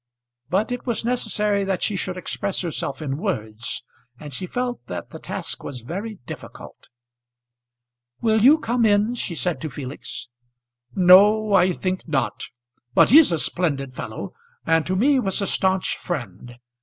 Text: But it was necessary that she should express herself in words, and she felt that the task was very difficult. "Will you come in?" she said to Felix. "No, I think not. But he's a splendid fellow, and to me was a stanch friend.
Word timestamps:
But 0.49 0.71
it 0.71 0.87
was 0.87 1.05
necessary 1.05 1.63
that 1.63 1.83
she 1.83 1.95
should 1.95 2.17
express 2.17 2.61
herself 2.61 3.03
in 3.03 3.17
words, 3.19 3.85
and 4.19 4.33
she 4.33 4.47
felt 4.47 4.83
that 4.87 5.11
the 5.11 5.19
task 5.19 5.63
was 5.63 5.81
very 5.81 6.15
difficult. 6.25 6.89
"Will 8.19 8.41
you 8.41 8.57
come 8.57 8.83
in?" 8.83 9.13
she 9.13 9.35
said 9.35 9.61
to 9.61 9.69
Felix. 9.69 10.29
"No, 10.95 11.53
I 11.53 11.71
think 11.71 12.07
not. 12.07 12.45
But 12.95 13.11
he's 13.11 13.31
a 13.31 13.37
splendid 13.37 13.93
fellow, 13.93 14.33
and 14.65 14.87
to 14.87 14.95
me 14.95 15.19
was 15.19 15.39
a 15.39 15.45
stanch 15.45 15.95
friend. 15.95 16.57